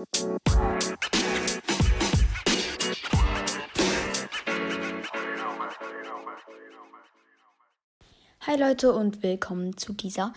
Hi 0.00 0.06
Leute 8.56 8.94
und 8.94 9.22
willkommen 9.22 9.76
zu 9.76 9.92
dieser 9.92 10.32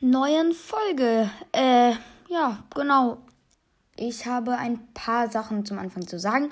neuen 0.00 0.52
Folge. 0.52 1.30
Äh, 1.52 1.92
ja, 2.28 2.64
genau. 2.74 3.18
Ich 3.94 4.26
habe 4.26 4.56
ein 4.56 4.92
paar 4.94 5.30
Sachen 5.30 5.64
zum 5.64 5.78
Anfang 5.78 6.08
zu 6.08 6.18
sagen. 6.18 6.50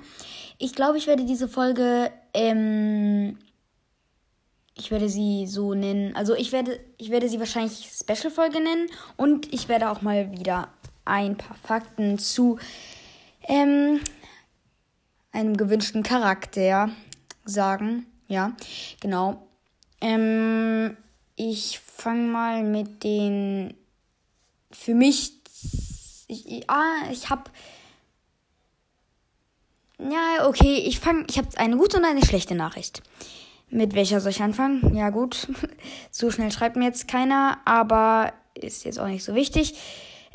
Ich 0.59 0.73
glaube, 0.73 0.99
ich 0.99 1.09
werde 1.09 1.25
diese 1.25 1.49
Folge, 1.49 2.13
ähm, 2.33 3.39
ich 4.77 4.93
werde 4.93 5.09
sie 5.09 5.49
so 5.49 5.75
nennen. 5.75 6.15
Also 6.15 6.37
ich 6.37 6.53
werde, 6.53 6.79
ich 6.97 7.11
werde 7.11 7.29
sie 7.29 7.41
wahrscheinlich 7.41 7.91
Special-Folge 7.93 8.61
nennen 8.61 8.89
und 9.17 9.53
ich 9.53 9.69
werde 9.69 9.91
auch 9.91 10.03
mal 10.03 10.31
wieder 10.31 10.69
ein 11.07 11.37
paar 11.37 11.57
Fakten 11.57 12.19
zu 12.19 12.59
ähm, 13.49 14.01
einem 15.33 15.57
gewünschten 15.57 16.03
Charakter 16.03 16.91
sagen. 17.45 18.07
Ja, 18.29 18.53
genau. 19.01 19.47
Ähm, 20.01 20.97
ich 21.37 21.79
fange 21.79 22.29
mal 22.29 22.63
mit 22.63 23.05
den 23.05 23.75
für 24.71 24.95
mich. 24.95 25.33
Ich, 26.29 26.69
ah, 26.69 27.11
ich 27.11 27.31
habe. 27.31 27.51
Ja, 29.99 30.47
okay, 30.47 30.83
ich 30.87 31.01
fange. 31.01 31.25
Ich 31.29 31.39
habe 31.39 31.49
eine 31.57 31.77
gute 31.77 31.97
und 31.99 32.05
eine 32.05 32.25
schlechte 32.25 32.55
Nachricht. 32.55 33.03
Mit 33.69 33.95
welcher 33.95 34.21
soll 34.21 34.31
ich 34.31 34.43
anfangen? 34.43 34.95
Ja, 34.95 35.11
gut. 35.11 35.49
so 36.11 36.31
schnell 36.31 36.53
schreibt 36.53 36.77
mir 36.77 36.85
jetzt 36.85 37.09
keiner, 37.09 37.59
aber 37.65 38.33
ist 38.55 38.85
jetzt 38.85 38.99
auch 38.99 39.09
nicht 39.09 39.25
so 39.25 39.35
wichtig. 39.35 39.75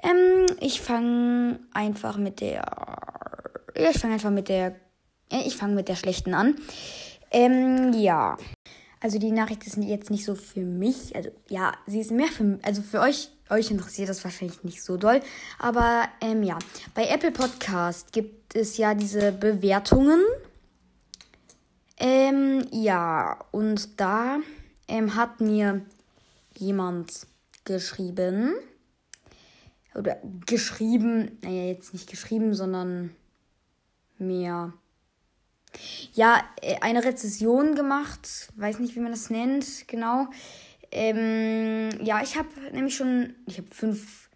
Ähm, 0.03 0.45
ich 0.59 0.81
fange 0.81 1.59
einfach 1.73 2.17
mit 2.17 2.41
der. 2.41 2.63
Ich 3.75 3.99
fange 3.99 4.15
einfach 4.15 4.31
mit 4.31 4.49
der. 4.49 4.75
Ich 5.29 5.55
fange 5.55 5.75
mit 5.75 5.87
der 5.87 5.95
schlechten 5.95 6.33
an. 6.33 6.55
Ähm, 7.31 7.93
ja. 7.93 8.37
Also 8.99 9.17
die 9.17 9.31
Nachricht 9.31 9.65
ist 9.65 9.77
jetzt 9.77 10.11
nicht 10.11 10.25
so 10.25 10.35
für 10.35 10.61
mich. 10.61 11.15
Also 11.15 11.31
ja, 11.49 11.73
sie 11.87 12.01
ist 12.01 12.11
mehr 12.11 12.27
für 12.27 12.59
also 12.63 12.81
für 12.81 12.99
euch. 12.99 13.29
Euch 13.49 13.69
interessiert 13.69 14.07
das 14.07 14.23
wahrscheinlich 14.23 14.63
nicht 14.63 14.81
so 14.81 14.95
doll. 14.95 15.19
Aber 15.59 16.05
ähm, 16.21 16.41
ja, 16.41 16.57
bei 16.95 17.07
Apple 17.07 17.31
Podcast 17.31 18.13
gibt 18.13 18.55
es 18.55 18.77
ja 18.77 18.93
diese 18.93 19.33
Bewertungen. 19.33 20.21
Ähm, 21.97 22.65
ja, 22.71 23.37
und 23.51 23.99
da 23.99 24.39
ähm, 24.87 25.15
hat 25.15 25.41
mir 25.41 25.81
jemand 26.57 27.27
geschrieben. 27.65 28.53
Oder 29.93 30.17
geschrieben, 30.45 31.37
naja, 31.41 31.65
jetzt 31.65 31.93
nicht 31.93 32.09
geschrieben, 32.09 32.53
sondern 32.53 33.15
mehr 34.17 34.73
ja, 36.13 36.43
äh, 36.61 36.75
eine 36.81 37.03
Rezession 37.03 37.75
gemacht. 37.75 38.49
Weiß 38.55 38.79
nicht, 38.79 38.95
wie 38.95 38.99
man 38.99 39.11
das 39.11 39.29
nennt, 39.29 39.87
genau. 39.87 40.27
Ähm, 40.91 41.89
ja, 42.03 42.21
ich 42.21 42.37
habe 42.37 42.49
nämlich 42.73 42.95
schon, 42.95 43.35
ich 43.45 43.57
habe 43.57 43.67
fünf 43.71 44.29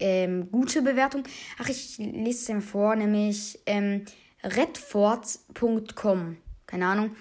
ähm, 0.00 0.50
gute 0.50 0.82
Bewertungen. 0.82 1.26
Ach, 1.58 1.68
ich 1.68 1.98
lese 1.98 2.42
es 2.42 2.48
mir 2.48 2.62
vor, 2.62 2.96
nämlich 2.96 3.60
ähm, 3.66 4.04
redford.com. 4.42 6.36
Keine 6.66 6.86
Ahnung. 6.86 7.16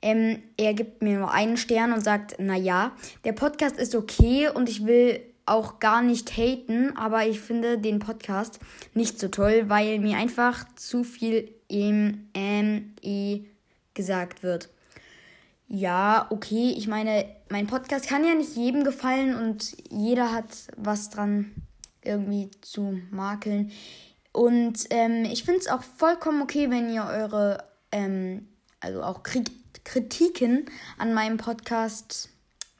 Ähm, 0.00 0.42
er 0.56 0.74
gibt 0.74 1.02
mir 1.02 1.18
nur 1.18 1.30
einen 1.30 1.56
Stern 1.56 1.92
und 1.92 2.02
sagt, 2.02 2.40
naja, 2.40 2.96
der 3.24 3.32
Podcast 3.32 3.76
ist 3.76 3.94
okay 3.94 4.48
und 4.48 4.68
ich 4.68 4.84
will 4.84 5.20
auch 5.46 5.80
gar 5.80 6.02
nicht 6.02 6.36
haten, 6.36 6.96
aber 6.96 7.26
ich 7.26 7.40
finde 7.40 7.78
den 7.78 7.98
Podcast 7.98 8.60
nicht 8.94 9.18
so 9.18 9.28
toll, 9.28 9.64
weil 9.68 9.98
mir 9.98 10.16
einfach 10.16 10.64
zu 10.76 11.04
viel 11.04 11.52
im 11.68 12.28
ME 12.34 13.44
gesagt 13.94 14.42
wird. 14.42 14.68
Ja, 15.68 16.26
okay, 16.30 16.74
ich 16.76 16.86
meine, 16.86 17.24
mein 17.48 17.66
Podcast 17.66 18.06
kann 18.06 18.24
ja 18.24 18.34
nicht 18.34 18.56
jedem 18.56 18.84
gefallen 18.84 19.34
und 19.34 19.74
jeder 19.90 20.32
hat 20.32 20.48
was 20.76 21.10
dran 21.10 21.52
irgendwie 22.02 22.50
zu 22.60 23.00
makeln. 23.10 23.72
Und 24.32 24.86
ähm, 24.90 25.24
ich 25.24 25.44
finde 25.44 25.60
es 25.60 25.68
auch 25.68 25.82
vollkommen 25.82 26.42
okay, 26.42 26.70
wenn 26.70 26.92
ihr 26.92 27.04
eure, 27.04 27.64
ähm, 27.90 28.48
also 28.80 29.02
auch 29.02 29.22
Kritiken 29.84 30.66
an 30.98 31.14
meinem 31.14 31.36
Podcast 31.36 32.31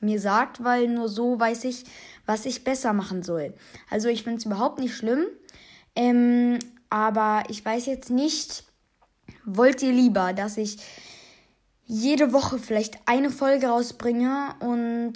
mir 0.02 0.20
sagt, 0.20 0.62
weil 0.64 0.88
nur 0.88 1.08
so 1.08 1.38
weiß 1.38 1.64
ich, 1.64 1.84
was 2.26 2.46
ich 2.46 2.64
besser 2.64 2.92
machen 2.92 3.22
soll. 3.22 3.54
Also 3.90 4.08
ich 4.08 4.22
finde 4.22 4.38
es 4.38 4.44
überhaupt 4.44 4.78
nicht 4.78 4.94
schlimm. 4.94 5.26
Ähm, 5.94 6.58
aber 6.90 7.44
ich 7.48 7.64
weiß 7.64 7.86
jetzt 7.86 8.10
nicht, 8.10 8.64
wollt 9.44 9.82
ihr 9.82 9.92
lieber, 9.92 10.32
dass 10.32 10.56
ich 10.56 10.78
jede 11.86 12.32
Woche 12.32 12.58
vielleicht 12.58 12.98
eine 13.06 13.30
Folge 13.30 13.66
rausbringe 13.66 14.54
und, 14.60 15.14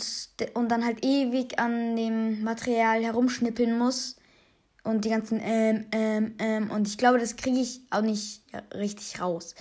und 0.55 0.69
dann 0.71 0.85
halt 0.85 1.05
ewig 1.05 1.59
an 1.59 1.97
dem 1.97 2.43
Material 2.43 3.03
herumschnippeln 3.03 3.79
muss 3.79 4.17
und 4.85 5.05
die 5.05 5.11
ganzen 5.11 5.41
ähm, 5.43 5.87
ähm, 5.93 6.35
ähm 6.39 6.71
und 6.71 6.87
ich 6.89 6.99
glaube, 6.99 7.19
das 7.19 7.37
kriege 7.37 7.59
ich 7.59 7.81
auch 7.91 8.03
nicht 8.03 8.43
richtig 8.75 9.21
raus. 9.21 9.55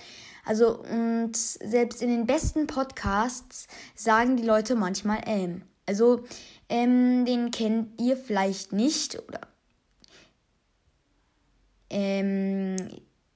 Also 0.46 0.78
und 0.78 1.36
selbst 1.36 2.00
in 2.00 2.08
den 2.08 2.26
besten 2.26 2.66
Podcasts 2.66 3.66
sagen 3.94 4.36
die 4.36 4.44
Leute 4.44 4.76
manchmal 4.76 5.20
ähm. 5.26 5.62
Also 5.84 6.24
ähm, 6.68 7.26
den 7.26 7.50
kennt 7.50 8.00
ihr 8.00 8.16
vielleicht 8.16 8.72
nicht 8.72 9.18
oder 9.28 9.40
ähm, 11.90 12.76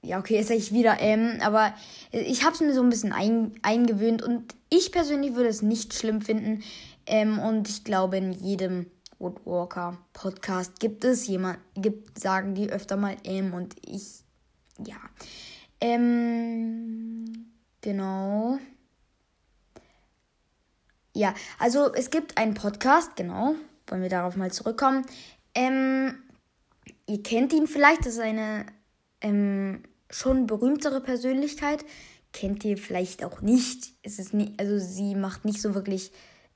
ja, 0.03 0.17
okay, 0.19 0.35
jetzt 0.35 0.47
sage 0.47 0.59
ich 0.59 0.73
wieder 0.73 0.99
M, 0.99 1.39
aber 1.41 1.73
ich 2.11 2.43
habe 2.43 2.55
es 2.55 2.61
mir 2.61 2.73
so 2.73 2.81
ein 2.81 2.89
bisschen 2.89 3.13
ein, 3.13 3.53
eingewöhnt 3.61 4.21
und 4.23 4.55
ich 4.69 4.91
persönlich 4.91 5.35
würde 5.35 5.49
es 5.49 5.61
nicht 5.61 5.93
schlimm 5.93 6.21
finden. 6.21 6.63
Ähm, 7.05 7.39
und 7.39 7.69
ich 7.69 7.83
glaube, 7.83 8.17
in 8.17 8.31
jedem 8.31 8.87
Woodwalker 9.19 9.97
Podcast 10.13 10.79
gibt 10.79 11.03
es 11.03 11.27
jemand, 11.27 11.59
gibt, 11.75 12.19
sagen 12.19 12.55
die 12.55 12.71
öfter 12.71 12.97
mal 12.97 13.15
M 13.23 13.53
und 13.53 13.75
ich, 13.85 14.23
ja. 14.85 14.97
Ähm, 15.81 17.51
genau. 17.81 18.59
Ja, 21.13 21.33
also 21.59 21.93
es 21.93 22.09
gibt 22.09 22.37
einen 22.37 22.53
Podcast, 22.53 23.15
genau. 23.15 23.55
Wollen 23.87 24.01
wir 24.01 24.09
darauf 24.09 24.37
mal 24.37 24.51
zurückkommen. 24.51 25.05
Ähm, 25.53 26.15
ihr 27.07 27.21
kennt 27.23 27.51
ihn 27.51 27.67
vielleicht, 27.67 28.05
das 28.05 28.13
ist 28.13 28.19
eine 28.19 28.65
ähm, 29.19 29.83
schon 30.09 30.47
berühmtere 30.47 31.01
Persönlichkeit. 31.01 31.83
Kennt 32.31 32.63
ihr 32.63 32.77
vielleicht 32.77 33.25
auch 33.25 33.41
nicht. 33.41 33.93
Es 34.03 34.19
ist 34.19 34.33
nie, 34.33 34.53
also 34.57 34.77
sie 34.77 35.15
macht 35.15 35.43
nicht 35.43 35.61
so 35.61 35.75
wirklich 35.75 36.11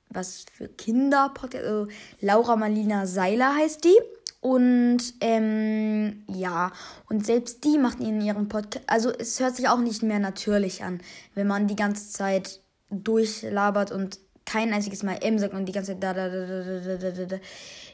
was 0.10 0.46
für 0.54 0.70
Kinder. 0.70 1.34
Also 1.54 1.88
Laura 2.22 2.56
Malina 2.56 3.06
Seiler 3.08 3.56
heißt 3.56 3.84
die. 3.84 3.98
Und 4.46 5.00
ähm, 5.22 6.24
ja, 6.28 6.72
und 7.10 7.26
selbst 7.26 7.64
die 7.64 7.80
macht 7.80 8.00
in 8.00 8.22
ihrem 8.22 8.48
Podcast, 8.48 8.86
also 8.86 9.10
es 9.10 9.40
hört 9.40 9.56
sich 9.56 9.68
auch 9.68 9.80
nicht 9.80 10.04
mehr 10.04 10.20
natürlich 10.20 10.84
an, 10.84 11.02
wenn 11.34 11.48
man 11.48 11.66
die 11.66 11.76
ganze 11.76 12.12
Zeit 12.12 12.62
durchlabert 12.92 13.92
und 13.92 14.20
kein 14.46 14.72
einziges 14.72 15.02
Mal 15.02 15.18
M 15.24 15.40
sagt 15.40 15.56
und 15.56 15.66
die 15.66 15.72
ganze 15.72 15.94
Zeit 15.94 16.04
da, 16.04 16.14
da, 16.14 16.30
da, 16.30 16.46
da, 16.46 16.96
da, 16.96 17.12
da, 17.12 17.26
da. 17.26 17.38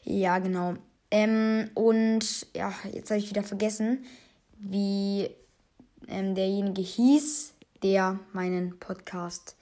Ja, 0.04 0.40
genau. 0.40 0.74
Ähm, 1.10 1.70
und 1.74 2.48
ja, 2.54 2.74
jetzt 2.92 3.12
habe 3.12 3.22
ich 3.22 3.30
wieder 3.30 3.44
vergessen, 3.44 4.04
wie 4.58 5.30
ähm, 6.10 6.36
derjenige 6.36 6.82
hieß, 6.82 7.54
der 7.82 8.20
meinen 8.34 8.78
Podcast 8.78 9.56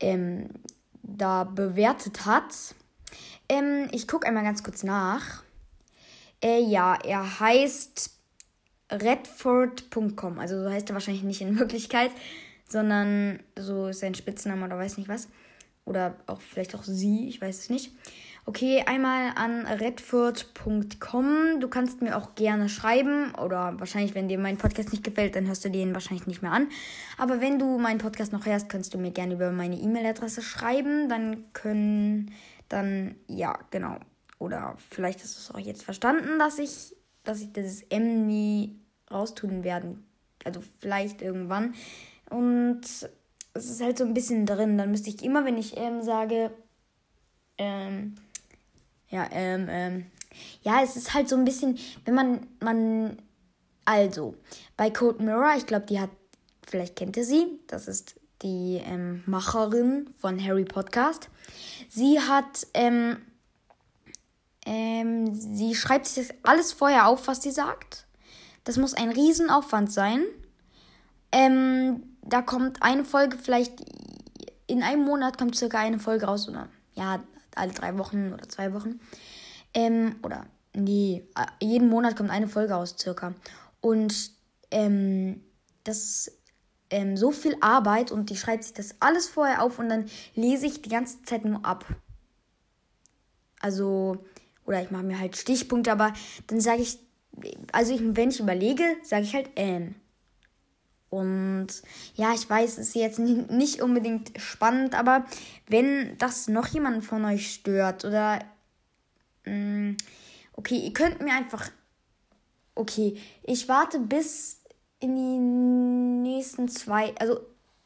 ähm, 0.00 0.48
da 1.00 1.44
bewertet 1.44 2.26
hat. 2.26 2.74
Ähm, 3.48 3.86
ich 3.92 4.08
gucke 4.08 4.26
einmal 4.26 4.42
ganz 4.42 4.64
kurz 4.64 4.82
nach. 4.82 5.44
Äh, 6.42 6.60
ja, 6.62 6.96
er 7.04 7.40
heißt 7.40 8.10
redford.com. 8.90 10.38
Also 10.38 10.62
so 10.62 10.70
heißt 10.70 10.90
er 10.90 10.94
wahrscheinlich 10.94 11.24
nicht 11.24 11.40
in 11.40 11.58
Wirklichkeit, 11.58 12.10
sondern 12.68 13.40
so 13.58 13.88
ist 13.88 14.00
sein 14.00 14.14
Spitzname 14.14 14.64
oder 14.64 14.78
weiß 14.78 14.98
nicht 14.98 15.08
was. 15.08 15.28
Oder 15.84 16.16
auch 16.26 16.40
vielleicht 16.42 16.74
auch 16.74 16.82
sie, 16.82 17.28
ich 17.28 17.40
weiß 17.40 17.58
es 17.58 17.70
nicht. 17.70 17.92
Okay, 18.44 18.82
einmal 18.86 19.32
an 19.36 19.66
redford.com. 19.66 21.60
Du 21.60 21.68
kannst 21.68 22.00
mir 22.00 22.16
auch 22.16 22.34
gerne 22.34 22.68
schreiben 22.68 23.34
oder 23.34 23.78
wahrscheinlich, 23.78 24.14
wenn 24.14 24.28
dir 24.28 24.38
mein 24.38 24.56
Podcast 24.56 24.90
nicht 24.92 25.04
gefällt, 25.04 25.36
dann 25.36 25.46
hörst 25.46 25.64
du 25.64 25.70
den 25.70 25.92
wahrscheinlich 25.92 26.26
nicht 26.26 26.40
mehr 26.40 26.52
an. 26.52 26.68
Aber 27.18 27.40
wenn 27.42 27.58
du 27.58 27.78
meinen 27.78 27.98
Podcast 27.98 28.32
noch 28.32 28.46
hörst, 28.46 28.68
kannst 28.70 28.94
du 28.94 28.98
mir 28.98 29.10
gerne 29.10 29.34
über 29.34 29.50
meine 29.50 29.76
E-Mail-Adresse 29.76 30.40
schreiben. 30.40 31.10
Dann 31.10 31.52
können, 31.52 32.32
dann, 32.70 33.16
ja, 33.26 33.58
genau. 33.70 33.98
Oder 34.38 34.76
vielleicht 34.90 35.22
hast 35.22 35.36
du 35.36 35.40
es 35.40 35.50
auch 35.54 35.66
jetzt 35.66 35.82
verstanden, 35.82 36.38
dass 36.38 36.58
ich, 36.58 36.94
dass 37.24 37.40
ich 37.40 37.52
dieses 37.52 37.82
M 37.82 38.26
nie 38.26 38.78
raustun 39.10 39.64
werden. 39.64 40.06
Also 40.44 40.62
vielleicht 40.80 41.22
irgendwann. 41.22 41.74
Und 42.30 42.82
es 42.82 43.70
ist 43.70 43.80
halt 43.82 43.98
so 43.98 44.04
ein 44.04 44.14
bisschen 44.14 44.46
drin. 44.46 44.78
Dann 44.78 44.90
müsste 44.90 45.10
ich 45.10 45.22
immer, 45.24 45.44
wenn 45.44 45.58
ich 45.58 45.76
M 45.76 46.02
sage, 46.02 46.50
ähm, 47.58 48.14
ja, 49.10 49.26
ähm, 49.32 49.66
ähm, 49.68 50.06
ja, 50.62 50.82
es 50.82 50.96
ist 50.96 51.14
halt 51.14 51.28
so 51.28 51.36
ein 51.36 51.44
bisschen, 51.44 51.78
wenn 52.04 52.14
man, 52.14 52.46
man 52.60 53.18
Also, 53.84 54.34
bei 54.76 54.90
Code 54.90 55.22
Mirror, 55.22 55.54
ich 55.56 55.66
glaube, 55.66 55.86
die 55.86 55.98
hat, 55.98 56.10
vielleicht 56.66 56.94
kennt 56.94 57.16
ihr 57.16 57.24
sie, 57.24 57.46
das 57.66 57.88
ist 57.88 58.14
die 58.42 58.80
ähm, 58.84 59.22
Macherin 59.26 60.10
von 60.18 60.42
Harry 60.42 60.64
Podcast. 60.64 61.28
Sie 61.88 62.20
hat, 62.20 62.66
ähm, 62.74 63.16
ähm, 64.70 65.32
sie 65.32 65.74
schreibt 65.74 66.06
sich 66.06 66.28
das 66.28 66.36
alles 66.42 66.74
vorher 66.74 67.08
auf, 67.08 67.26
was 67.26 67.42
sie 67.42 67.50
sagt. 67.50 68.06
Das 68.64 68.76
muss 68.76 68.92
ein 68.92 69.08
Riesenaufwand 69.08 69.90
sein. 69.90 70.24
Ähm, 71.32 72.02
da 72.20 72.42
kommt 72.42 72.82
eine 72.82 73.06
Folge 73.06 73.38
vielleicht, 73.38 73.72
in 74.66 74.82
einem 74.82 75.06
Monat 75.06 75.38
kommt 75.38 75.56
circa 75.56 75.78
eine 75.78 75.98
Folge 75.98 76.26
raus, 76.26 76.50
oder 76.50 76.68
ja, 76.92 77.24
alle 77.54 77.72
drei 77.72 77.96
Wochen 77.96 78.34
oder 78.34 78.46
zwei 78.46 78.74
Wochen. 78.74 79.00
Ähm, 79.72 80.16
oder 80.22 80.44
nee, 80.74 81.26
jeden 81.62 81.88
Monat 81.88 82.14
kommt 82.14 82.30
eine 82.30 82.46
Folge 82.46 82.74
raus, 82.74 82.94
circa. 82.98 83.32
Und 83.80 84.32
ähm, 84.70 85.42
das 85.84 86.30
ähm, 86.90 87.16
so 87.16 87.30
viel 87.30 87.56
Arbeit 87.62 88.12
und 88.12 88.28
die 88.28 88.36
schreibt 88.36 88.64
sich 88.64 88.74
das 88.74 88.96
alles 89.00 89.28
vorher 89.28 89.62
auf 89.62 89.78
und 89.78 89.88
dann 89.88 90.10
lese 90.34 90.66
ich 90.66 90.82
die 90.82 90.90
ganze 90.90 91.22
Zeit 91.22 91.46
nur 91.46 91.64
ab. 91.64 91.86
Also, 93.60 94.24
oder 94.68 94.82
ich 94.82 94.90
mache 94.90 95.02
mir 95.02 95.18
halt 95.18 95.36
Stichpunkte, 95.36 95.90
aber 95.90 96.12
dann 96.46 96.60
sage 96.60 96.82
ich, 96.82 96.98
also 97.72 97.92
ich, 97.92 98.00
wenn 98.04 98.30
ich 98.30 98.40
überlege, 98.40 98.84
sage 99.02 99.24
ich 99.24 99.34
halt 99.34 99.50
ähm. 99.56 99.96
Und 101.10 101.68
ja, 102.14 102.34
ich 102.34 102.48
weiß, 102.48 102.72
es 102.72 102.88
ist 102.88 102.94
jetzt 102.94 103.18
nicht 103.18 103.80
unbedingt 103.80 104.38
spannend, 104.38 104.94
aber 104.94 105.24
wenn 105.66 106.16
das 106.18 106.48
noch 106.48 106.66
jemanden 106.66 107.02
von 107.02 107.24
euch 107.24 107.54
stört 107.54 108.04
oder 108.04 108.40
mh, 109.46 109.54
mm, 109.54 109.96
okay, 110.52 110.76
ihr 110.76 110.92
könnt 110.92 111.22
mir 111.22 111.32
einfach 111.32 111.70
okay, 112.78 113.16
ich 113.42 113.68
warte 113.68 113.98
bis 113.98 114.60
in 115.00 115.16
die 115.16 116.28
nächsten 116.28 116.68
zwei, 116.68 117.14
also 117.16 117.40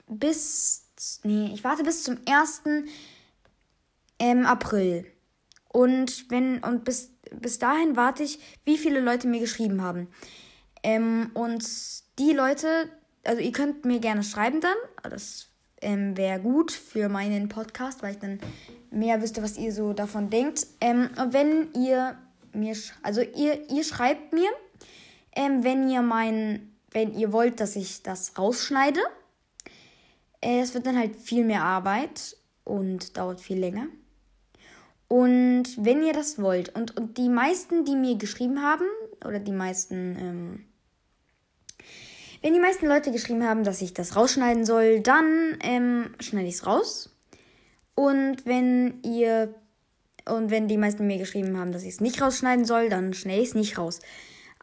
bis, 0.07 0.87
nee, 1.25 1.51
ich 1.53 1.65
warte 1.65 1.83
bis 1.83 2.05
zum 2.05 2.19
1. 2.27 2.63
Ähm, 4.19 4.47
April. 4.47 5.12
Und 5.73 6.31
wenn, 6.31 6.63
und 6.63 6.85
bis, 6.85 7.11
bis 7.35 7.59
dahin 7.59 7.97
warte 7.97 8.23
ich, 8.23 8.39
wie 8.65 8.79
viele 8.79 9.01
Leute 9.01 9.27
mir 9.27 9.41
geschrieben 9.41 9.83
haben. 9.83 10.09
Ähm, 10.83 11.31
und 11.35 11.65
die 12.19 12.33
Leute, 12.33 12.89
also 13.25 13.41
ihr 13.41 13.53
könnt 13.53 13.85
mir 13.85 14.01
gerne 14.01 14.23
schreiben 14.23 14.61
dann, 14.61 14.77
das 15.11 15.49
ähm, 15.81 16.17
wäre 16.17 16.41
gut 16.41 16.73
für 16.73 17.09
meinen 17.09 17.49
Podcast, 17.49 18.03
weil 18.03 18.13
ich 18.13 18.19
dann 18.19 18.41
mehr 18.91 19.23
wüsste, 19.23 19.43
was 19.43 19.59
ihr 19.59 19.73
so 19.73 19.93
davon 19.93 20.31
denkt. 20.31 20.67
Ähm, 20.81 21.11
wenn 21.31 21.73
ihr 21.75 22.17
mir, 22.53 22.77
also 23.03 23.21
ihr, 23.21 23.71
ihr 23.71 23.85
schreibt 23.85 24.33
mir, 24.33 24.51
ähm, 25.35 25.65
wenn 25.65 25.89
ihr 25.89 26.03
mein, 26.03 26.73
wenn 26.91 27.15
ihr 27.15 27.33
wollt, 27.33 27.61
dass 27.61 27.77
ich 27.77 28.03
das 28.03 28.39
rausschneide. 28.39 29.01
Äh, 30.41 30.61
es 30.61 30.75
wird 30.75 30.87
dann 30.87 30.99
halt 30.99 31.17
viel 31.17 31.45
mehr 31.45 31.65
Arbeit 31.65 32.37
und 32.65 33.17
dauert 33.17 33.41
viel 33.41 33.59
länger. 33.59 33.87
Und 35.13 35.65
wenn 35.77 36.03
ihr 36.03 36.15
das 36.15 36.41
wollt, 36.41 36.75
und, 36.75 36.97
und 36.97 37.19
die 37.19 37.29
meisten, 37.29 37.85
die 37.85 37.97
mir 37.97 38.17
geschrieben 38.17 38.63
haben, 38.63 38.87
oder 39.23 39.41
die 39.41 39.53
meisten, 39.53 40.17
ähm, 40.19 40.65
wenn 42.41 42.55
die 42.55 42.59
meisten 42.61 42.87
Leute 42.87 43.13
geschrieben 43.13 43.47
haben, 43.47 43.63
dass 43.63 43.83
ich 43.83 43.93
das 43.93 44.17
rausschneiden 44.17 44.65
soll, 44.65 45.01
dann 45.01 45.59
ähm, 45.61 46.15
schneide 46.19 46.49
ich 46.49 46.55
es 46.55 46.67
raus. 46.67 47.15
Und 47.95 48.47
wenn 48.47 49.03
ihr, 49.03 49.55
und 50.27 50.51
wenn 50.51 50.67
die 50.67 50.79
meisten 50.79 51.07
mir 51.07 51.19
geschrieben 51.19 51.59
haben, 51.59 51.73
dass 51.73 51.83
ich 51.83 51.91
es 51.91 52.01
nicht 52.01 52.23
rausschneiden 52.23 52.65
soll, 52.65 52.89
dann 52.89 53.13
schneide 53.13 53.43
ich 53.43 53.49
es 53.49 53.55
nicht 53.55 53.77
raus. 53.77 54.01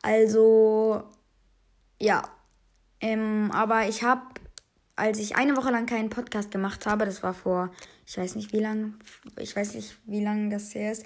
Also, 0.01 1.03
ja. 1.99 2.23
Ähm, 3.01 3.51
aber 3.53 3.87
ich 3.87 4.01
habe, 4.01 4.23
als 4.95 5.19
ich 5.19 5.35
eine 5.35 5.55
Woche 5.55 5.69
lang 5.69 5.85
keinen 5.85 6.09
Podcast 6.09 6.49
gemacht 6.49 6.87
habe, 6.87 7.05
das 7.05 7.21
war 7.21 7.35
vor, 7.35 7.69
ich 8.09 8.17
weiß 8.17 8.35
nicht 8.35 8.51
wie 8.53 8.59
lang, 8.59 8.95
ich 9.37 9.55
weiß 9.55 9.75
nicht 9.75 9.95
wie 10.07 10.23
lange 10.23 10.49
das 10.49 10.73
her 10.73 10.91
ist, 10.91 11.05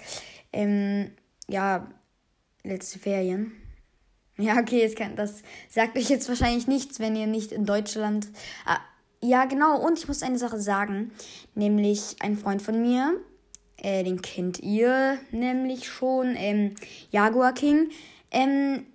ähm, 0.54 1.10
ja, 1.48 1.86
letzte 2.62 2.98
Ferien. 2.98 3.52
Ja, 4.36 4.58
okay, 4.58 4.84
das, 4.84 4.96
kann, 4.96 5.14
das 5.14 5.44
sagt 5.70 5.96
euch 5.96 6.08
jetzt 6.08 6.28
wahrscheinlich 6.28 6.66
nichts, 6.66 6.98
wenn 6.98 7.14
ihr 7.14 7.28
nicht 7.28 7.52
in 7.52 7.66
Deutschland. 7.66 8.26
Ah, 8.66 8.80
ja, 9.22 9.44
genau, 9.44 9.78
und 9.80 9.96
ich 9.96 10.08
muss 10.08 10.24
eine 10.24 10.38
Sache 10.38 10.58
sagen, 10.58 11.12
nämlich 11.54 12.16
ein 12.18 12.36
Freund 12.36 12.60
von 12.60 12.82
mir, 12.82 13.16
äh, 13.76 14.02
den 14.02 14.22
kennt 14.22 14.58
ihr 14.58 15.20
nämlich 15.30 15.86
schon, 15.86 16.34
ähm, 16.36 16.74
Jaguar 17.12 17.54
King. 17.54 17.90
Ähm, 18.32 18.86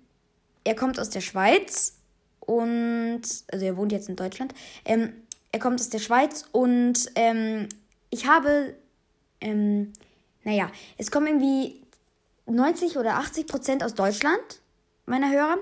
er 0.62 0.74
kommt 0.74 1.00
aus 1.00 1.08
der 1.08 1.22
Schweiz 1.22 1.96
und, 2.40 3.22
also 3.50 3.64
er 3.64 3.78
wohnt 3.78 3.92
jetzt 3.92 4.10
in 4.10 4.16
Deutschland. 4.16 4.52
Ähm, 4.84 5.14
er 5.52 5.58
kommt 5.58 5.80
aus 5.80 5.88
der 5.88 6.00
Schweiz 6.00 6.44
und 6.52 7.10
ähm, 7.14 7.66
ich 8.10 8.26
habe, 8.26 8.74
ähm, 9.40 9.92
naja, 10.44 10.70
es 10.98 11.10
kommen 11.10 11.26
irgendwie 11.26 11.82
90 12.46 12.98
oder 12.98 13.16
80 13.16 13.46
Prozent 13.46 13.84
aus 13.84 13.94
Deutschland, 13.94 14.60
meiner 15.06 15.30
Hörer. 15.30 15.58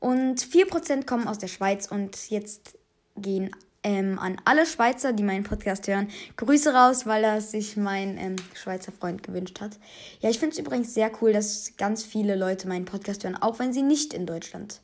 Und 0.00 0.40
4 0.40 0.66
Prozent 0.66 1.06
kommen 1.06 1.28
aus 1.28 1.38
der 1.38 1.48
Schweiz 1.48 1.86
und 1.86 2.30
jetzt 2.30 2.76
gehen 3.16 3.54
ähm, 3.84 4.18
an 4.18 4.36
alle 4.44 4.66
Schweizer, 4.66 5.12
die 5.12 5.22
meinen 5.22 5.44
Podcast 5.44 5.88
hören, 5.88 6.08
Grüße 6.36 6.72
raus, 6.72 7.06
weil 7.06 7.22
das 7.22 7.50
sich 7.50 7.76
mein 7.76 8.16
ähm, 8.18 8.36
Schweizer 8.54 8.92
Freund 8.92 9.22
gewünscht 9.22 9.60
hat. 9.60 9.78
Ja, 10.20 10.30
ich 10.30 10.38
finde 10.38 10.54
es 10.54 10.58
übrigens 10.58 10.94
sehr 10.94 11.10
cool, 11.20 11.32
dass 11.32 11.76
ganz 11.76 12.04
viele 12.04 12.36
Leute 12.36 12.68
meinen 12.68 12.84
Podcast 12.84 13.24
hören, 13.24 13.36
auch 13.36 13.58
wenn 13.58 13.72
sie 13.72 13.82
nicht 13.82 14.14
in 14.14 14.26
Deutschland 14.26 14.80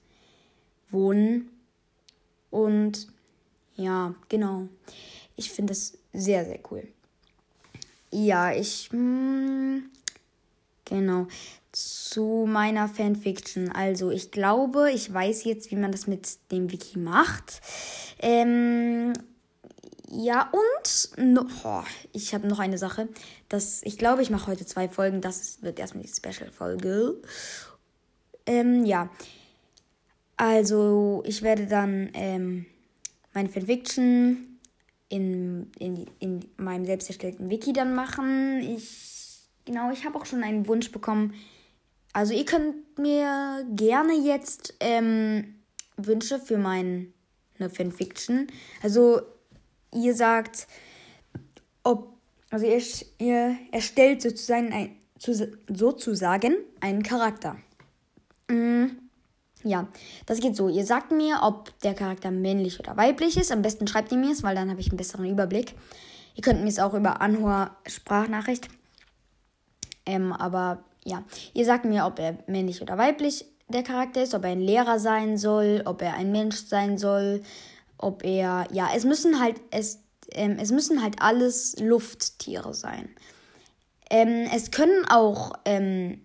wohnen. 0.90 1.50
Und 2.50 3.08
ja, 3.76 4.14
genau. 4.28 4.68
Ich 5.36 5.52
finde 5.52 5.72
das 5.72 5.96
sehr, 6.12 6.44
sehr 6.44 6.58
cool. 6.70 6.88
Ja, 8.10 8.52
ich. 8.52 8.90
Mh, 8.92 8.98
hm, 8.98 9.90
genau 10.84 11.26
zu 11.72 12.46
meiner 12.48 12.88
Fanfiction. 12.88 13.70
Also, 13.70 14.10
ich 14.10 14.30
glaube, 14.30 14.90
ich 14.90 15.12
weiß 15.12 15.44
jetzt, 15.44 15.70
wie 15.70 15.76
man 15.76 15.92
das 15.92 16.06
mit 16.06 16.38
dem 16.50 16.72
Wiki 16.72 16.98
macht. 16.98 17.60
Ähm, 18.18 19.12
ja, 20.10 20.50
und 20.50 21.24
no, 21.24 21.46
oh, 21.64 21.82
ich 22.12 22.34
habe 22.34 22.48
noch 22.48 22.58
eine 22.58 22.78
Sache. 22.78 23.08
Das, 23.48 23.82
ich 23.84 23.98
glaube, 23.98 24.22
ich 24.22 24.30
mache 24.30 24.48
heute 24.48 24.66
zwei 24.66 24.88
Folgen. 24.88 25.20
Das 25.20 25.62
wird 25.62 25.78
erstmal 25.78 26.04
die 26.04 26.10
Special-Folge. 26.10 27.20
Ähm, 28.46 28.84
ja. 28.84 29.10
Also, 30.36 31.22
ich 31.26 31.42
werde 31.42 31.66
dann 31.66 32.10
ähm, 32.14 32.66
meine 33.34 33.48
Fanfiction 33.48 34.47
in, 35.08 35.70
in, 35.78 36.06
in 36.18 36.44
meinem 36.56 36.84
selbst 36.84 37.08
erstellten 37.08 37.50
Wiki 37.50 37.72
dann 37.72 37.94
machen. 37.94 38.60
Ich, 38.60 39.40
genau, 39.64 39.90
ich 39.90 40.04
habe 40.04 40.18
auch 40.18 40.26
schon 40.26 40.42
einen 40.42 40.66
Wunsch 40.66 40.92
bekommen 40.92 41.34
also 42.12 42.34
ihr 42.34 42.44
könnt 42.44 42.98
mir 42.98 43.64
gerne 43.74 44.14
jetzt 44.14 44.74
ähm, 44.80 45.54
Wünsche 45.96 46.38
für 46.38 46.58
meine 46.58 47.12
Fanfiction. 47.72 48.46
Also 48.82 49.20
ihr 49.94 50.14
sagt, 50.14 50.66
ob, 51.82 52.16
also 52.50 52.66
ihr, 52.66 52.82
ihr 53.18 53.56
erstellt 53.72 54.22
sozusagen, 54.22 54.72
ein, 54.72 54.96
sozusagen 55.68 56.56
einen 56.80 57.02
Charakter. 57.02 57.56
Mhm. 58.50 59.07
Ja, 59.64 59.88
das 60.26 60.40
geht 60.40 60.56
so. 60.56 60.68
Ihr 60.68 60.86
sagt 60.86 61.10
mir, 61.10 61.40
ob 61.42 61.78
der 61.80 61.94
Charakter 61.94 62.30
männlich 62.30 62.78
oder 62.78 62.96
weiblich 62.96 63.36
ist. 63.36 63.50
Am 63.50 63.62
besten 63.62 63.86
schreibt 63.86 64.12
ihr 64.12 64.18
mir 64.18 64.30
es, 64.30 64.42
weil 64.42 64.54
dann 64.54 64.70
habe 64.70 64.80
ich 64.80 64.88
einen 64.88 64.96
besseren 64.96 65.28
Überblick. 65.28 65.74
Ihr 66.34 66.42
könnt 66.42 66.62
mir 66.62 66.68
es 66.68 66.78
auch 66.78 66.94
über 66.94 67.20
Anhor 67.20 67.70
Sprachnachricht. 67.86 68.68
Ähm, 70.06 70.32
aber 70.32 70.84
ja, 71.04 71.24
ihr 71.54 71.64
sagt 71.64 71.84
mir, 71.84 72.06
ob 72.06 72.18
er 72.18 72.38
männlich 72.46 72.80
oder 72.80 72.96
weiblich 72.96 73.46
der 73.68 73.82
Charakter 73.82 74.22
ist, 74.22 74.34
ob 74.34 74.44
er 74.44 74.50
ein 74.50 74.60
Lehrer 74.60 74.98
sein 74.98 75.36
soll, 75.36 75.82
ob 75.84 76.02
er 76.02 76.14
ein 76.14 76.32
Mensch 76.32 76.56
sein 76.56 76.96
soll, 76.96 77.42
ob 77.98 78.24
er, 78.24 78.66
ja, 78.72 78.88
es 78.94 79.04
müssen 79.04 79.40
halt, 79.40 79.60
es, 79.70 80.00
ähm, 80.32 80.56
es 80.60 80.70
müssen 80.70 81.02
halt 81.02 81.20
alles 81.20 81.76
Lufttiere 81.80 82.72
sein. 82.74 83.08
Ähm, 84.10 84.48
es 84.54 84.70
können 84.70 85.04
auch, 85.08 85.52
ähm, 85.64 86.22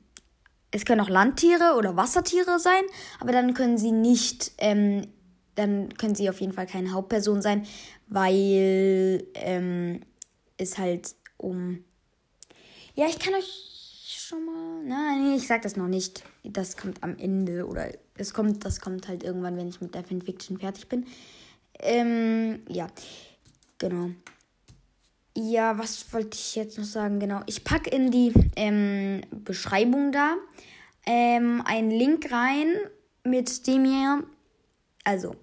es 0.73 0.85
können 0.85 1.01
auch 1.01 1.09
Landtiere 1.09 1.75
oder 1.77 1.95
Wassertiere 1.95 2.59
sein, 2.59 2.81
aber 3.19 3.31
dann 3.31 3.53
können 3.53 3.77
sie 3.77 3.91
nicht, 3.91 4.51
ähm, 4.57 5.07
dann 5.55 5.93
können 5.93 6.15
sie 6.15 6.29
auf 6.29 6.41
jeden 6.41 6.51
Fall 6.51 6.65
keine 6.65 6.91
Hauptperson 6.91 7.41
sein, 7.41 7.65
weil 8.07 9.25
ähm, 9.35 10.01
es 10.57 10.77
halt 10.79 11.15
um, 11.37 11.85
ja, 12.95 13.05
ich 13.07 13.19
kann 13.19 13.35
euch 13.35 13.73
schon 14.03 14.45
mal? 14.45 14.83
Nein, 14.83 15.35
ich 15.35 15.47
sag 15.47 15.61
das 15.61 15.75
noch 15.75 15.87
nicht. 15.87 16.23
Das 16.43 16.75
kommt 16.75 17.03
am 17.03 17.17
Ende 17.17 17.67
oder 17.67 17.89
es 18.15 18.33
kommt, 18.33 18.65
das 18.65 18.81
kommt 18.81 19.07
halt 19.07 19.23
irgendwann, 19.23 19.57
wenn 19.57 19.67
ich 19.67 19.79
mit 19.79 19.93
der 19.93 20.03
Fanfiction 20.03 20.57
fertig 20.57 20.89
bin. 20.89 21.05
Ähm, 21.79 22.63
ja, 22.67 22.87
genau. 23.77 24.09
Ja, 25.35 25.77
was 25.79 26.13
wollte 26.13 26.37
ich 26.37 26.55
jetzt 26.55 26.77
noch 26.77 26.85
sagen? 26.85 27.19
Genau, 27.19 27.41
ich 27.47 27.63
packe 27.63 27.89
in 27.89 28.11
die 28.11 28.33
ähm, 28.55 29.21
Beschreibung 29.31 30.11
da 30.11 30.35
ähm, 31.05 31.61
einen 31.65 31.89
Link 31.89 32.31
rein 32.31 32.75
mit 33.23 33.65
dem 33.67 33.85
ihr, 33.85 34.23
also 35.03 35.35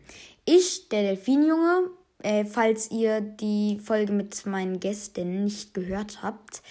ich, 0.44 0.88
der 0.90 1.02
Delfinjunge, 1.02 1.90
äh, 2.23 2.44
falls 2.44 2.90
ihr 2.90 3.20
die 3.20 3.80
Folge 3.82 4.12
mit 4.12 4.47
meinen 4.47 4.80
Gästen 4.80 5.44
nicht 5.44 5.75
gehört 5.75 6.23
habt, 6.23 6.62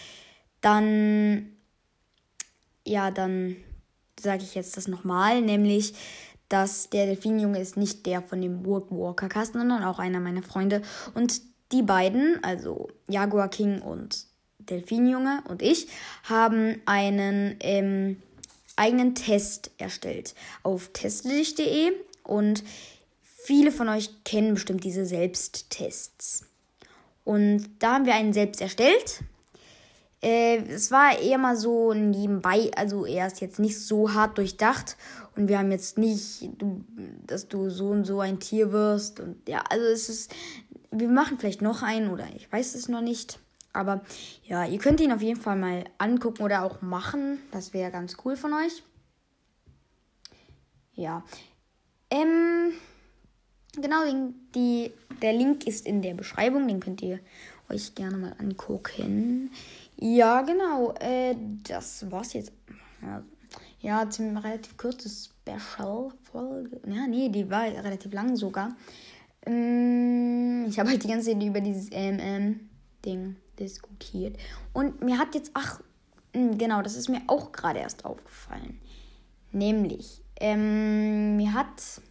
dann, 0.61 1.57
ja, 2.85 3.11
dann 3.11 3.55
sage 4.19 4.43
ich 4.43 4.55
jetzt 4.55 4.77
das 4.77 4.87
nochmal, 4.87 5.41
nämlich, 5.41 5.93
dass 6.47 6.89
der 6.89 7.05
Delfinjunge 7.05 7.59
ist 7.59 7.77
nicht 7.77 8.05
der 8.05 8.21
von 8.21 8.41
dem 8.41 8.65
Woodwalker 8.65 9.29
Cast, 9.29 9.53
sondern 9.53 9.83
auch 9.83 9.99
einer 9.99 10.19
meiner 10.19 10.41
Freunde. 10.41 10.81
Und 11.13 11.41
die 11.71 11.83
beiden, 11.83 12.43
also 12.43 12.89
Jaguar 13.07 13.49
King 13.49 13.81
und 13.81 14.25
Delfinjunge 14.59 15.43
und 15.47 15.61
ich, 15.61 15.87
haben 16.23 16.81
einen 16.85 17.55
ähm, 17.59 18.21
eigenen 18.75 19.15
Test 19.15 19.71
erstellt 19.77 20.35
auf 20.63 20.89
testlich.de 20.93 21.91
und 22.23 22.63
viele 23.23 23.71
von 23.71 23.89
euch 23.89 24.23
kennen 24.23 24.53
bestimmt 24.53 24.83
diese 24.83 25.05
Selbsttests. 25.05 26.45
Und 27.23 27.69
da 27.79 27.95
haben 27.95 28.05
wir 28.05 28.15
einen 28.15 28.33
selbst 28.33 28.61
erstellt. 28.61 29.23
Äh, 30.21 30.57
es 30.67 30.91
war 30.91 31.17
eher 31.19 31.37
mal 31.37 31.55
so 31.55 31.93
nebenbei, 31.93 32.71
also 32.75 33.05
er 33.05 33.27
ist 33.27 33.39
jetzt 33.39 33.59
nicht 33.59 33.79
so 33.79 34.13
hart 34.13 34.37
durchdacht 34.37 34.97
und 35.35 35.47
wir 35.47 35.59
haben 35.59 35.71
jetzt 35.71 35.97
nicht, 35.97 36.49
dass 37.25 37.47
du 37.47 37.69
so 37.69 37.87
und 37.87 38.03
so 38.03 38.19
ein 38.19 38.39
Tier 38.39 38.73
wirst 38.73 39.21
und 39.21 39.47
ja, 39.47 39.63
also 39.69 39.85
es 39.85 40.09
ist, 40.09 40.35
wir 40.91 41.09
machen 41.09 41.37
vielleicht 41.37 41.61
noch 41.61 41.83
einen 41.83 42.09
oder 42.09 42.27
ich 42.35 42.51
weiß 42.51 42.75
es 42.75 42.87
noch 42.87 43.01
nicht. 43.01 43.39
Aber 43.73 44.01
ja, 44.43 44.65
ihr 44.65 44.79
könnt 44.79 44.99
ihn 44.99 45.11
auf 45.11 45.21
jeden 45.21 45.39
Fall 45.39 45.55
mal 45.55 45.85
angucken 45.97 46.41
oder 46.41 46.63
auch 46.63 46.81
machen. 46.81 47.39
Das 47.51 47.73
wäre 47.73 47.91
ganz 47.91 48.17
cool 48.25 48.35
von 48.35 48.53
euch. 48.53 48.83
Ja. 50.93 51.23
Ähm, 52.09 52.73
genau, 53.75 54.03
die, 54.55 54.91
der 55.21 55.33
Link 55.33 55.67
ist 55.67 55.85
in 55.85 56.01
der 56.01 56.15
Beschreibung. 56.15 56.67
Den 56.67 56.79
könnt 56.79 57.01
ihr 57.03 57.19
euch 57.69 57.93
gerne 57.93 58.17
mal 58.17 58.35
angucken. 58.39 59.51
Ja, 59.97 60.41
genau. 60.41 60.93
Äh, 60.99 61.35
das 61.63 62.09
war's 62.11 62.33
jetzt. 62.33 62.51
Ja, 63.81 64.09
ziemlich 64.09 64.43
relativ 64.43 64.75
kurze 64.75 65.09
Special-Folge. 65.09 66.81
Ja, 66.85 67.07
nee, 67.07 67.29
die 67.29 67.49
war 67.49 67.63
relativ 67.63 68.11
lang 68.11 68.35
sogar. 68.35 68.75
Ähm, 69.45 70.18
ich 70.69 70.79
habe 70.79 70.89
halt 70.89 71.03
die 71.03 71.07
ganze 71.07 71.31
Zeit 71.31 71.43
über 71.43 71.61
dieses 71.61 71.89
MM-Ding 71.89 73.35
diskutiert. 73.59 74.37
Und 74.73 75.01
mir 75.01 75.17
hat 75.17 75.35
jetzt, 75.35 75.51
ach, 75.53 75.81
hm, 76.33 76.57
genau, 76.57 76.81
das 76.81 76.95
ist 76.95 77.09
mir 77.09 77.21
auch 77.27 77.51
gerade 77.51 77.79
erst 77.79 78.05
aufgefallen. 78.05 78.79
Nämlich, 79.51 80.23
ähm, 80.39 81.37
mir 81.37 81.53
hat 81.53 82.01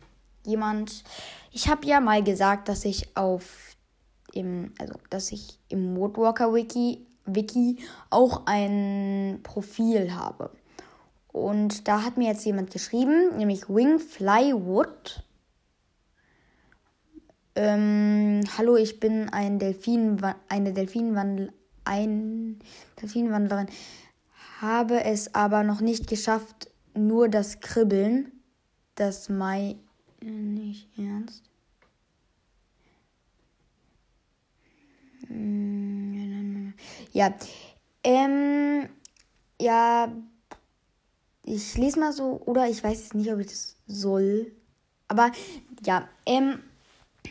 jemand, 0.45 1.05
ich 1.53 1.69
habe 1.69 1.87
ja 1.87 2.01
mal 2.01 2.23
gesagt, 2.23 2.69
dass 2.69 2.85
ich 2.85 3.17
auf 3.17 3.77
im, 4.33 4.73
also 4.79 4.95
dass 5.11 5.33
ich 5.33 5.59
im 5.69 5.97
Woodwalker 5.97 6.53
Wiki, 6.53 7.07
Wiki 7.25 7.79
auch 8.11 8.43
ein 8.47 9.41
Profil 9.43 10.15
habe. 10.15 10.51
Und 11.29 11.87
da 11.89 12.05
hat 12.05 12.17
mir 12.17 12.29
jetzt 12.29 12.45
jemand 12.45 12.71
geschrieben, 12.71 13.37
nämlich 13.37 13.69
Wingflywood. 13.69 15.23
Ähm, 17.61 18.43
hallo, 18.57 18.77
ich 18.77 19.01
bin 19.01 19.31
ein 19.31 19.59
Delfin, 19.59 20.23
eine 20.49 20.73
Delfinwandel, 20.73 21.53
ein 21.83 22.61
Delfinwandlerin, 23.03 23.67
habe 24.61 25.03
es 25.03 25.35
aber 25.35 25.65
noch 25.65 25.81
nicht 25.81 26.07
geschafft, 26.07 26.71
nur 26.95 27.29
das 27.29 27.59
Kribbeln, 27.59 28.31
das 28.95 29.29
Mai 29.29 29.75
nicht 30.21 30.87
ernst. 30.97 31.43
Ja, 37.13 37.35
ähm, 38.05 38.89
ja, 39.61 40.13
ich 41.43 41.77
lese 41.77 41.99
mal 41.99 42.13
so, 42.13 42.41
oder 42.47 42.69
ich 42.69 42.85
weiß 42.85 43.01
jetzt 43.01 43.15
nicht, 43.17 43.33
ob 43.33 43.41
ich 43.41 43.49
das 43.49 43.75
soll. 43.89 44.53
Aber 45.09 45.33
ja, 45.85 46.09
ähm, 46.25 46.61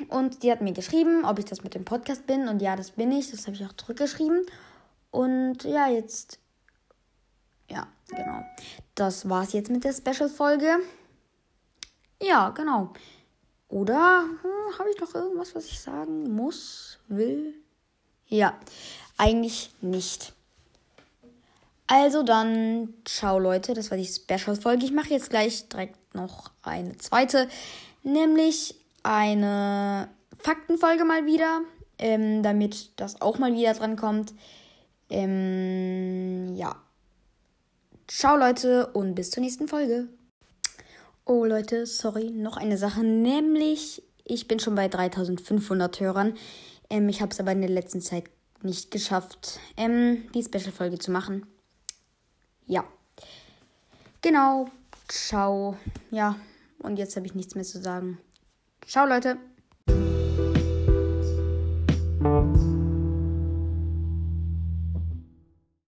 und 0.10 0.44
die 0.44 0.52
hat 0.52 0.62
mir 0.62 0.74
geschrieben, 0.74 1.26
ob 1.26 1.40
ich 1.40 1.46
das 1.46 1.64
mit 1.64 1.76
dem 1.76 1.86
Podcast 1.86 2.28
bin. 2.28 2.48
Und 2.48 2.62
ja, 2.62 2.76
das 2.76 2.92
bin 2.92 3.12
ich. 3.12 3.32
Das 3.32 3.48
habe 3.48 3.56
ich 3.56 3.66
auch 3.66 3.74
zurückgeschrieben. 3.74 4.46
Und 5.12 5.64
ja, 5.64 5.88
jetzt. 5.88 6.40
Ja, 7.70 7.88
genau. 8.08 8.44
Das 8.96 9.30
war's 9.30 9.54
jetzt 9.54 9.70
mit 9.70 9.84
der 9.84 9.94
Special-Folge. 9.94 10.78
Ja, 12.22 12.50
genau. 12.50 12.94
Oder 13.70 14.24
hm, 14.24 14.80
habe 14.80 14.90
ich 14.90 15.00
noch 15.00 15.14
irgendwas, 15.14 15.54
was 15.54 15.66
ich 15.66 15.80
sagen 15.80 16.34
muss, 16.34 17.00
will? 17.08 17.54
Ja, 18.28 18.58
eigentlich 19.18 19.72
nicht. 19.82 20.34
Also 21.88 22.24
dann, 22.24 22.94
ciao 23.06 23.40
Leute, 23.40 23.74
das 23.74 23.92
war 23.92 23.98
die 23.98 24.06
Special-Folge. 24.06 24.86
Ich 24.86 24.92
mache 24.92 25.10
jetzt 25.10 25.30
gleich 25.30 25.68
direkt 25.70 26.14
noch 26.14 26.52
eine 26.62 26.98
zweite, 26.98 27.48
nämlich 28.04 28.76
eine 29.08 30.10
Faktenfolge 30.38 31.06
mal 31.06 31.26
wieder, 31.26 31.62
ähm, 31.98 32.44
damit 32.44 32.92
das 32.98 33.22
auch 33.22 33.40
mal 33.40 33.54
wieder 33.54 33.74
dran 33.74 33.96
kommt. 33.96 34.34
Ähm, 35.10 36.56
ja. 36.56 36.76
Ciao 38.08 38.36
Leute 38.38 38.88
und 38.88 39.16
bis 39.16 39.32
zur 39.32 39.42
nächsten 39.44 39.68
Folge. 39.68 40.08
Oh 41.26 41.46
Leute, 41.46 41.86
sorry, 41.86 42.32
noch 42.32 42.58
eine 42.58 42.78
Sache, 42.78 43.04
nämlich 43.04 44.04
ich 44.24 44.48
bin 44.48 44.60
schon 44.60 44.76
bei 44.76 44.88
3500 44.88 46.00
Hörern. 46.00 46.36
Ähm, 46.90 47.10
ich 47.10 47.22
habe 47.22 47.32
es 47.32 47.40
aber 47.40 47.52
in 47.52 47.62
der 47.62 47.70
letzten 47.70 48.02
Zeit 48.02 48.26
nicht 48.62 48.92
geschafft, 48.92 49.60
ähm, 49.78 50.30
die 50.34 50.44
Special-Folge 50.44 51.00
zu 51.00 51.12
machen. 51.12 51.46
Ja. 52.66 52.84
Genau. 54.22 54.70
Ciao. 55.08 55.78
Ja. 56.12 56.36
Und 56.80 56.98
jetzt 56.98 57.16
habe 57.16 57.26
ich 57.26 57.36
nichts 57.36 57.56
mehr 57.56 57.64
zu 57.64 57.82
sagen. 57.82 58.18
Ciao, 58.88 59.06
Leute. 59.06 59.38